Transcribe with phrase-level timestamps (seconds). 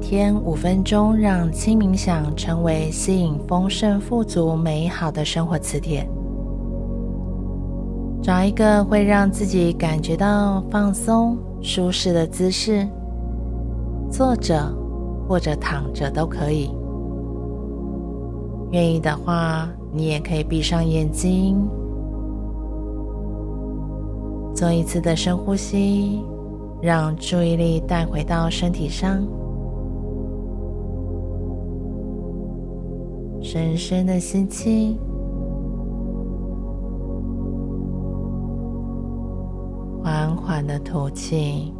[0.00, 6.08] 天五分钟，让轻冥想成为吸引丰盛、富足、美好的生活磁铁。
[8.22, 12.86] 找一个会让自己感觉到放松、舒适的姿势，
[14.10, 14.60] 坐着
[15.28, 16.70] 或者躺着都可以。
[18.72, 21.56] 愿意的话，你也可以闭上眼睛，
[24.54, 26.24] 做一次的深呼吸。
[26.82, 29.22] 让注意力带回到身体上，
[33.42, 34.98] 深深的吸气，
[40.02, 41.72] 缓缓的吐气。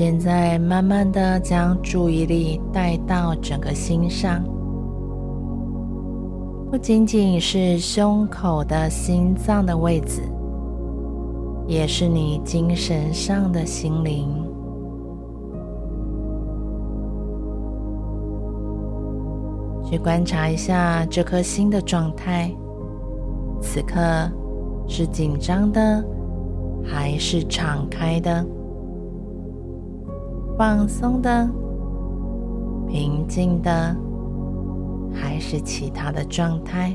[0.00, 4.42] 现在慢慢的将注意力带到整个心上，
[6.70, 10.22] 不仅仅是胸口的心脏的位置，
[11.66, 14.26] 也是你精神上的心灵。
[19.84, 22.50] 去观察一下这颗心的状态，
[23.60, 24.00] 此刻
[24.88, 26.02] 是紧张的，
[26.82, 28.42] 还是敞开的？
[30.60, 31.48] 放松的、
[32.86, 33.96] 平静的，
[35.10, 36.94] 还是其他的状态？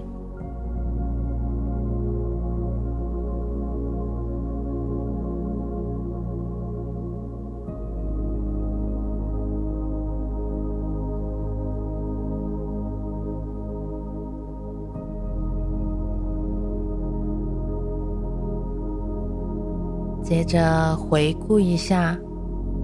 [20.21, 22.15] 接着回顾一下。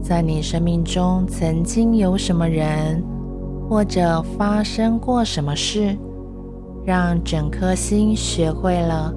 [0.01, 3.01] 在你生命中，曾经有什么人，
[3.69, 5.95] 或者发生过什么事，
[6.83, 9.13] 让整颗心学会了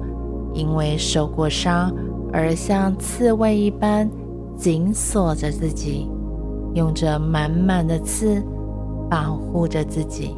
[0.53, 1.93] 因为受过伤
[2.31, 4.09] 而像刺猬一般
[4.55, 6.07] 紧锁着自己，
[6.75, 8.41] 用着满满的刺
[9.09, 10.35] 保护着自己。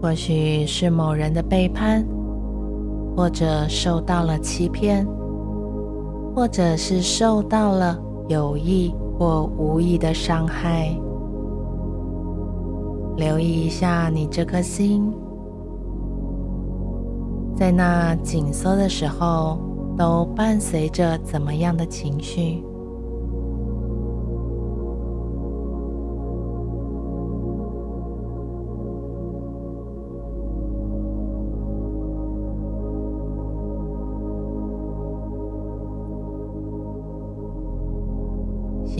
[0.00, 2.06] 或许是某人的背叛，
[3.16, 5.06] 或者受到了欺骗，
[6.34, 10.96] 或者是受到了有意或无意的伤害。
[13.16, 15.12] 留意一下你这颗心，
[17.56, 19.58] 在那紧缩的时候，
[19.96, 22.62] 都伴随着怎么样的情绪？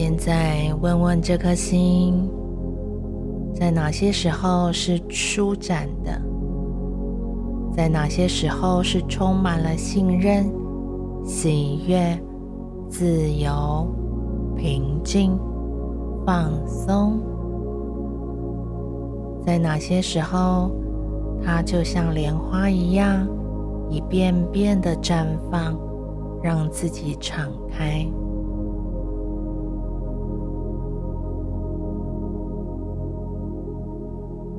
[0.01, 2.31] 现在问问这颗心，
[3.53, 6.21] 在哪些时候是舒展的？
[7.75, 10.49] 在哪些时候是充满了信任、
[11.25, 12.17] 喜悦、
[12.87, 13.93] 自由、
[14.55, 15.37] 平静、
[16.25, 17.19] 放松？
[19.45, 20.71] 在哪些时候，
[21.43, 23.27] 它就像莲花一样，
[23.89, 25.77] 一遍遍的绽放，
[26.41, 28.09] 让自己敞开？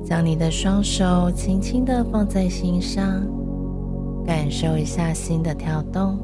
[0.03, 3.21] 将你的双手轻轻的放在心上，
[4.25, 6.17] 感受一下心的跳动。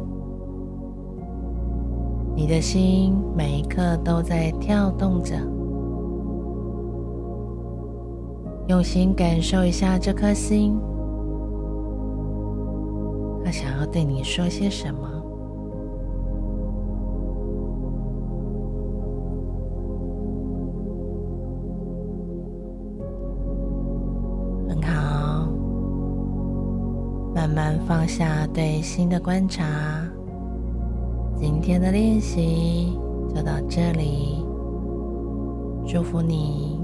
[2.36, 5.36] 你的心每一刻都在跳动着，
[8.68, 10.78] 用心感受一下这颗心，
[13.44, 15.17] 它想要对你说些什么？
[27.58, 29.66] 慢放下对心的观察，
[31.40, 32.96] 今天的练习
[33.34, 34.46] 就到这里，
[35.88, 36.77] 祝福你。